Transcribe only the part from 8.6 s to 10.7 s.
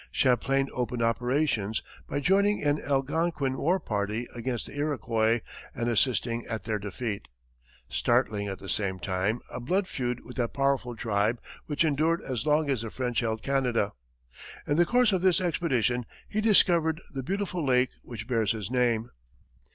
same time, a blood feud with that